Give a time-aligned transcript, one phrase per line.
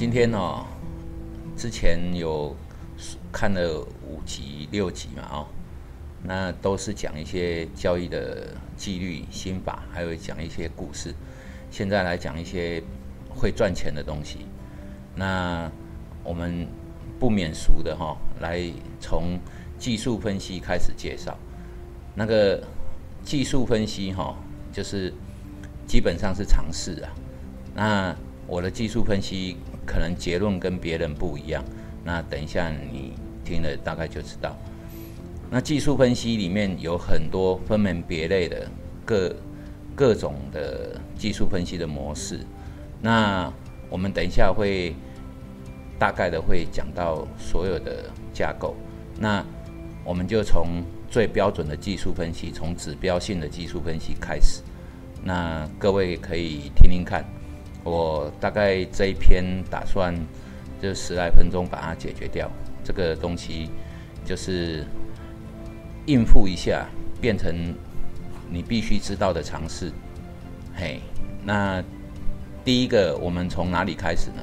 [0.00, 0.64] 今天哦，
[1.58, 2.56] 之前有
[3.30, 5.46] 看了五集六集嘛哦，
[6.22, 11.14] 那都是讲一些交易的纪律、心法，还有讲一些故事。
[11.70, 12.82] 现在来讲一些
[13.28, 14.46] 会赚钱的东西。
[15.14, 15.70] 那
[16.24, 16.66] 我们
[17.18, 19.38] 不免俗的哈，来从
[19.78, 21.36] 技术分析开始介绍。
[22.14, 22.64] 那个
[23.22, 24.34] 技术分析哈，
[24.72, 25.12] 就是
[25.86, 27.12] 基本上是常识啊。
[27.74, 31.64] 那我的技术分析可能结论跟别人不一样，
[32.04, 33.12] 那等一下你
[33.44, 34.56] 听了大概就知道。
[35.50, 38.68] 那技术分析里面有很多分门别类的
[39.04, 39.34] 各
[39.96, 42.40] 各种的技术分析的模式，
[43.00, 43.52] 那
[43.88, 44.94] 我们等一下会
[45.98, 48.76] 大概的会讲到所有的架构，
[49.18, 49.44] 那
[50.04, 54.62] 我们就从最标准的技术分析，从指标性的技术分析开始，
[55.24, 57.24] 那各位可以听听看。
[57.82, 60.14] 我大概这一篇打算
[60.82, 62.50] 就十来分钟把它解决掉，
[62.84, 63.70] 这个东西
[64.24, 64.84] 就是
[66.06, 66.86] 应付一下，
[67.20, 67.74] 变成
[68.50, 69.90] 你必须知道的常识。
[70.74, 71.00] 嘿，
[71.42, 71.82] 那
[72.64, 74.42] 第一个我们从哪里开始呢？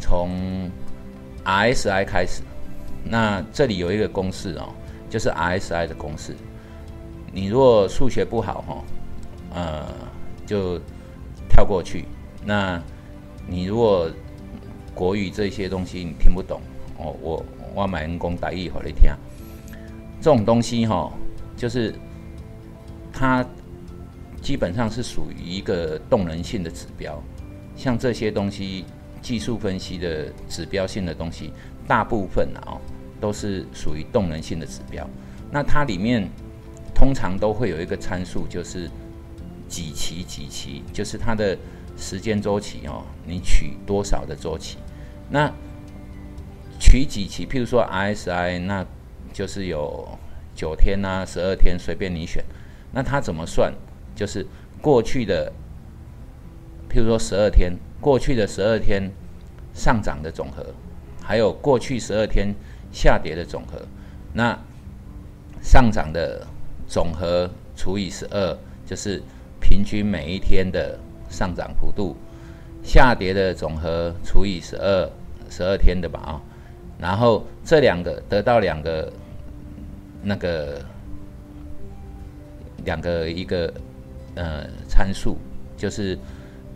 [0.00, 0.70] 从
[1.44, 2.42] RSI 开始。
[3.04, 4.74] 那这里有一个公式哦，
[5.08, 6.34] 就是 RSI 的公式。
[7.32, 8.84] 你如果数学不好哈，
[9.54, 9.86] 呃，
[10.44, 10.80] 就。
[11.62, 12.04] 跳过去，
[12.44, 12.82] 那
[13.46, 14.10] 你如果
[14.92, 16.60] 国语这些东西你听不懂
[16.98, 19.12] 哦，我我买人工打一会来听。
[20.20, 21.12] 这种东西哈，
[21.56, 21.94] 就是
[23.12, 23.46] 它
[24.40, 27.22] 基本上是属于一个动能性的指标，
[27.76, 28.84] 像这些东西
[29.20, 31.52] 技术分析的指标性的东西，
[31.86, 32.74] 大部分啊
[33.20, 35.08] 都是属于动能性的指标。
[35.48, 36.28] 那它里面
[36.92, 38.90] 通常都会有一个参数，就是。
[39.72, 41.56] 几期几期，就是它的
[41.96, 43.06] 时间周期哦。
[43.26, 44.76] 你取多少的周期？
[45.30, 45.50] 那
[46.78, 47.46] 取几期？
[47.46, 48.84] 譬如说 RSI，那
[49.32, 50.06] 就是有
[50.54, 52.44] 九天啊、十二天，随便你选。
[52.92, 53.72] 那它怎么算？
[54.14, 54.46] 就是
[54.82, 55.50] 过去的，
[56.90, 59.10] 譬如说十二天，过去的十二天
[59.72, 60.66] 上涨的总和，
[61.22, 62.54] 还有过去十二天
[62.92, 63.80] 下跌的总和。
[64.34, 64.58] 那
[65.62, 66.46] 上涨的
[66.86, 69.22] 总和除以十二，就是。
[69.62, 70.98] 平均每一天的
[71.30, 72.16] 上涨幅度，
[72.82, 75.08] 下跌的总和除以十二，
[75.48, 76.42] 十二天的吧啊，
[76.98, 79.10] 然后这两个得到两个
[80.22, 80.84] 那个
[82.84, 83.72] 两个一个
[84.34, 85.38] 呃参数，
[85.76, 86.18] 就是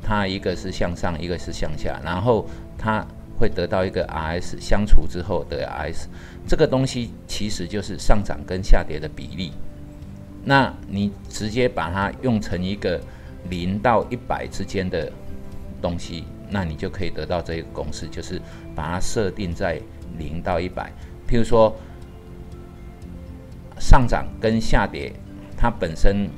[0.03, 2.47] 它一个是向上，一个是向下，然后
[2.79, 3.05] 它
[3.39, 6.07] 会得到一个 RS 相除之后的 RS，
[6.47, 9.53] 这个东西其实就是上涨跟下跌的比例。
[10.49, 13.01] 那你直接把它用成一个
[13.51, 15.11] 零到一百之间的
[15.83, 18.41] 东西，那你就可以得到这个公式，就是
[18.73, 19.81] 把它设定在
[20.17, 20.89] 零到一百。
[21.29, 21.77] 譬如说
[23.81, 25.13] 上涨跟下跌，
[25.57, 26.29] 它本身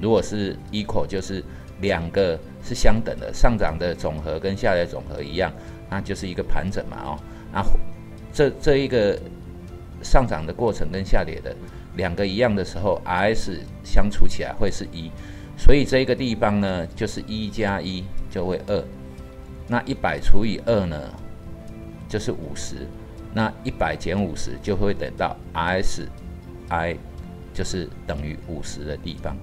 [0.00, 1.40] 如果是 equal，就是
[1.80, 5.52] 两个是相等的，上涨的总和跟下跌总和一样，
[5.88, 7.18] 那就是一个盘整嘛哦。
[7.52, 7.64] 那
[8.32, 9.16] 这这一个
[10.02, 11.54] 上涨的过程跟下跌的。
[11.96, 15.10] 两个一样的时候，RS 相除起来会是一，
[15.56, 18.84] 所以这个地方呢，就是一加一就会二。
[19.68, 20.98] 那一百除以二呢，
[22.08, 22.86] 就是五十。
[23.34, 26.96] 那一百减五十就会等到 RSI
[27.54, 29.34] 就是等于五十的地方。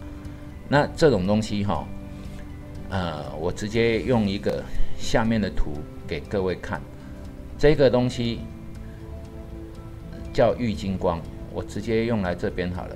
[0.67, 1.87] 那这种东西哈，
[2.89, 4.63] 呃，我直接用一个
[4.97, 5.73] 下面的图
[6.07, 6.79] 给各位看。
[7.57, 8.41] 这个东西
[10.31, 11.19] 叫玉金光。
[11.51, 12.95] 我直接用来这边好了，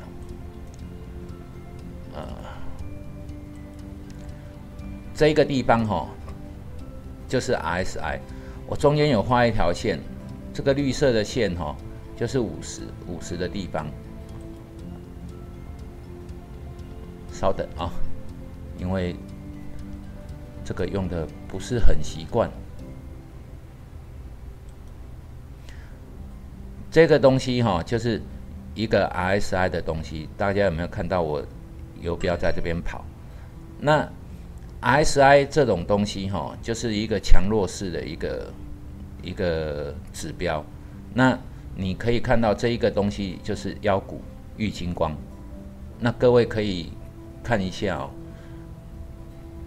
[2.14, 2.28] 呃，
[5.14, 6.08] 这一个地方哈，
[7.28, 8.20] 就是 RSI，
[8.68, 10.00] 我中间有画一条线，
[10.54, 11.76] 这个绿色的线哈，
[12.16, 13.88] 就是五十五十的地方。
[17.32, 17.92] 稍等啊，
[18.78, 19.16] 因为
[20.64, 22.50] 这个用的不是很习惯，
[26.92, 28.22] 这个东西哈，就是。
[28.76, 31.44] 一个 RSI 的东西，大家有没有看到我
[32.02, 33.04] 游标在这边跑？
[33.80, 34.08] 那
[34.82, 38.54] RSI 这种东西哈，就是一个强弱势的一个
[39.22, 40.64] 一个指标。
[41.14, 41.38] 那
[41.76, 44.22] 你可以看到这一个东西就是腰股
[44.58, 45.16] 玉金光。
[46.00, 46.92] 那各位可以
[47.44, 48.10] 看一下哦，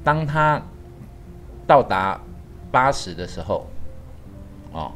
[0.04, 0.60] 当它
[1.66, 2.20] 到达
[2.70, 3.66] 八十的时候，
[4.72, 4.92] 哦，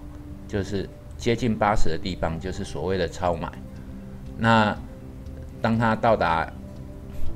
[0.47, 3.51] 就是接近八十的地方，就是所谓的超买。
[4.41, 4.75] 那
[5.61, 6.51] 当它到达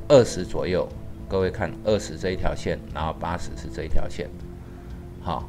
[0.08, 0.88] 二十左右，
[1.28, 4.26] 各位看二十这一条线，然后八十是这一条线，
[5.20, 5.46] 好，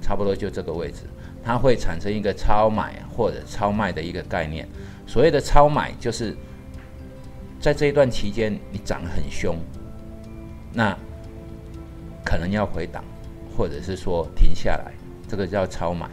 [0.00, 1.02] 差不多就这个位置，
[1.44, 4.66] 它会产生一个超买或者超卖的一个概念。
[5.06, 6.34] 所谓的超买，就是
[7.60, 9.56] 在这一段期间你涨很凶，
[10.72, 10.96] 那
[12.24, 13.04] 可能要回档，
[13.54, 14.92] 或者是说停下来，
[15.28, 16.08] 这个叫超买。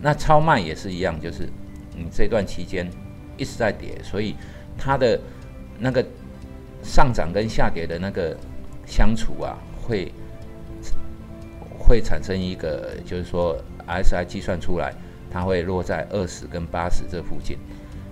[0.00, 1.48] 那超卖也是一样，就是
[1.96, 2.88] 你这段期间
[3.36, 4.34] 一直在跌，所以
[4.78, 5.18] 它的
[5.78, 6.04] 那个
[6.82, 8.36] 上涨跟下跌的那个
[8.86, 10.12] 相处啊，会
[11.78, 13.56] 会产生一个，就是说
[13.86, 14.92] S I 计算出来，
[15.30, 17.58] 它会落在二十跟八十这附近。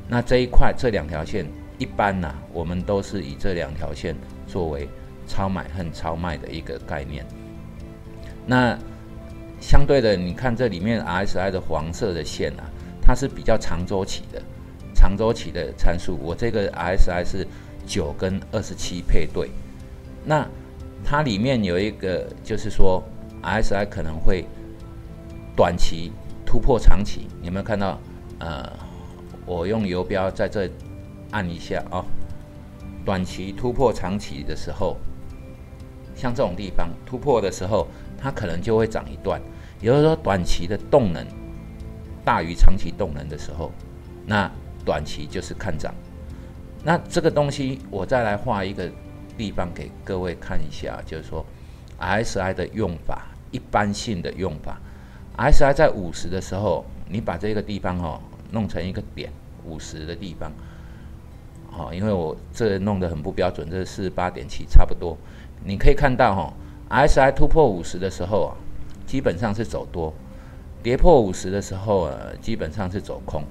[0.09, 1.47] 那这一块这两条线，
[1.79, 4.15] 一般呢，我们都是以这两条线
[4.47, 4.89] 作为
[5.27, 7.25] 超买和超卖的一个概念。
[8.47, 8.79] 那
[9.61, 12.69] 相对的，你看这里面 RSI 的黄色的线啊，
[13.01, 14.43] 它是比较长周期的，
[15.05, 16.19] 长周期的参数。
[16.23, 17.47] 我这个 RSI 是
[17.87, 19.51] 九跟二十七配对。
[20.25, 20.49] 那
[21.05, 23.03] 它里面有一个，就是说
[23.43, 24.47] RSI 可能会
[25.55, 26.11] 短期
[26.47, 27.29] 突破长期。
[27.43, 28.01] 你有没有看到？
[28.39, 28.73] 呃。
[29.47, 30.71] 我用游标在这
[31.31, 32.03] 按一下啊，
[33.05, 34.97] 短期突破长期的时候，
[36.17, 37.87] 像这种地方突破的时候，
[38.17, 39.39] 它可能就会涨一段。
[39.83, 41.27] 也就是说，短期的动能
[42.25, 43.71] 大于长期动能的时候，
[44.25, 44.51] 那
[44.85, 45.95] 短期就是看涨。
[46.83, 48.91] 那这个东西我再来画一个
[49.37, 51.45] 地方给各位看一下，就是说
[51.99, 54.79] ，S I 的用法，一般性的用法
[55.37, 58.21] S I 在五十的时候，你把这个地方哦。
[58.53, 59.33] 弄成一个点
[59.67, 60.53] 五十的地方，
[61.73, 65.19] 好，因为我这弄得很不标准，这是八点七，差不多。
[65.65, 66.55] 你可以看到哈
[66.89, 68.55] ，S I 突破五十的时候啊，
[69.09, 70.13] 基本上是走多；
[70.85, 73.43] 跌破五十的时候啊，基本上是走空。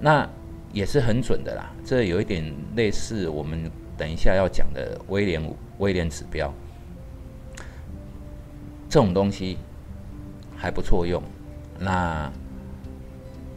[0.00, 0.26] 那
[0.72, 1.70] 也是很准的啦。
[1.84, 5.42] 这有一点类似我们等一下要讲的威廉
[5.78, 6.52] 威廉指标，
[8.88, 9.58] 这种东西
[10.56, 11.22] 还不错用。
[11.78, 12.30] 那。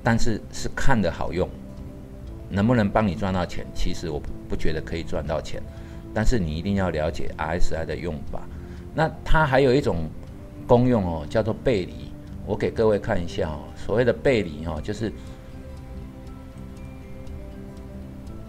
[0.03, 1.47] 但是是看的好用，
[2.49, 3.63] 能不能帮你赚到钱？
[3.71, 4.19] 其实我
[4.49, 5.61] 不觉得可以赚到钱，
[6.11, 8.41] 但是你一定要了解 RSI 的用法。
[8.95, 10.09] 那它还有一种
[10.65, 12.11] 功用哦，叫做背离。
[12.47, 15.13] 我给各位看一下哦，所谓的背离哦，就是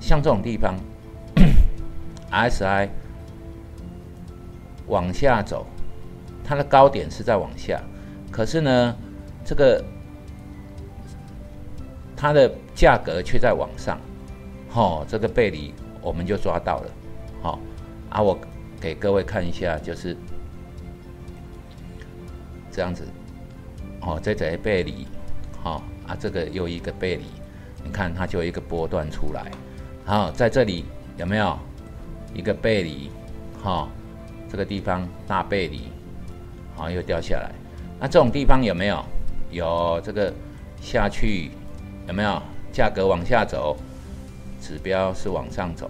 [0.03, 0.75] 像这种地方，
[2.31, 2.91] RSI
[4.89, 5.65] 往下走，
[6.45, 7.81] 它的高点是在往下，
[8.31, 8.97] 可是呢，
[9.45, 9.83] 这个。
[12.15, 13.99] 它的价格却在往上，
[14.69, 16.91] 好，这个背离我们就抓到了，
[17.43, 17.59] 好，
[18.11, 18.39] 啊，我
[18.81, 20.17] 给各位看一下，就是
[22.71, 23.05] 这样子，
[24.03, 25.09] 哦，这这背离，
[25.65, 27.25] 好，啊，这个又一个背离，
[27.83, 29.51] 你看它就一个波段出来，
[30.05, 30.85] 好，在这里
[31.17, 31.59] 有没有
[32.35, 33.11] 一个背离，
[33.63, 33.89] 哈，
[34.51, 35.89] 这个地方大背离，
[36.77, 37.51] 好，又掉下来，
[38.01, 39.05] 那这种地方有没有？
[39.51, 40.33] 有这个
[40.81, 41.51] 下去。
[42.09, 43.77] 有没有价格往下走，
[44.61, 45.89] 指标是往上走，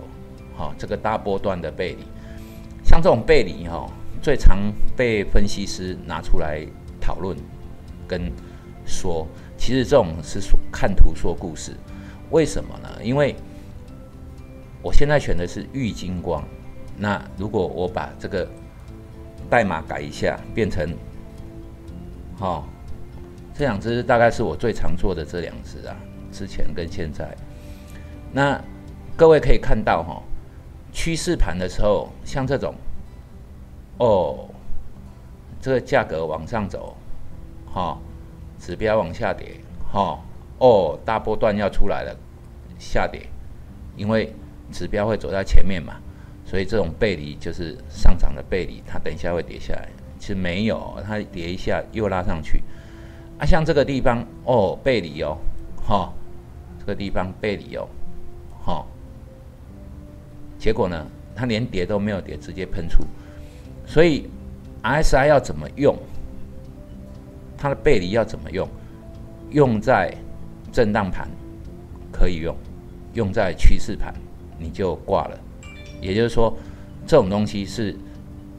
[0.54, 2.04] 好，这个大波段的背离，
[2.84, 6.66] 像这种背离哈，最常被分析师拿出来
[7.00, 7.34] 讨论
[8.06, 8.30] 跟
[8.84, 9.26] 说，
[9.56, 11.72] 其实这种是说看图说故事，
[12.30, 12.88] 为什么呢？
[13.02, 13.34] 因为
[14.82, 16.42] 我现在选的是玉金光，
[16.96, 18.48] 那如果我把这个
[19.48, 20.92] 代码改一下，变成，
[22.36, 22.66] 好。
[23.54, 25.94] 这两只大概是我最常做的这两只啊，
[26.32, 27.36] 之前跟现在。
[28.32, 28.58] 那
[29.14, 30.22] 各位可以看到哈，
[30.90, 32.74] 趋势盘的时候，像这种，
[33.98, 34.48] 哦，
[35.60, 36.96] 这个价格往上走，
[37.70, 37.98] 哈，
[38.58, 39.60] 指标往下跌，
[39.92, 40.18] 哈，
[40.58, 42.16] 哦，大波段要出来了，
[42.78, 43.28] 下跌，
[43.96, 44.34] 因为
[44.72, 45.94] 指标会走在前面嘛，
[46.44, 49.88] 所以这种背离就是上涨的背离，它等一下会跌下来。
[50.18, 52.62] 其实没有，它跌一下又拉上去。
[53.38, 55.36] 啊，像这个地方哦，背离哦，
[55.76, 56.12] 哈，
[56.80, 57.88] 这个地方背离哦，
[58.64, 58.86] 哈，
[60.58, 63.04] 结果呢，它连跌都没有跌，直接喷出。
[63.86, 64.28] 所以
[64.82, 65.96] RSI 要怎么用？
[67.58, 68.68] 它的背离要怎么用？
[69.50, 70.12] 用在
[70.72, 71.28] 震荡盘
[72.10, 72.56] 可以用，
[73.14, 74.14] 用在趋势盘
[74.62, 75.38] 你就挂了。
[76.00, 76.56] 也就是说，
[77.06, 77.96] 这种东西是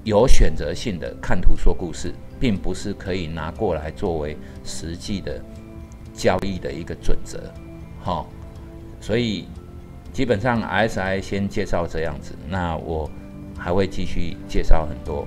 [0.03, 2.13] 有选择性的，看图说故事。
[2.39, 5.41] 并不是可以拿过来作为实际的
[6.13, 7.39] 交易的一个准则，
[8.01, 8.27] 好，
[8.99, 9.45] 所以
[10.11, 13.09] 基本上 S I 先介绍这样子，那我
[13.57, 15.25] 还会继续介绍很多。